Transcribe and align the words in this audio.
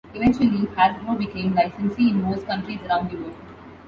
Eventually, 0.15 0.65
Hasbro 0.75 1.15
became 1.15 1.53
licensee 1.53 2.09
in 2.09 2.23
most 2.23 2.47
countries 2.47 2.81
around 2.89 3.11
the 3.11 3.17
world. 3.17 3.35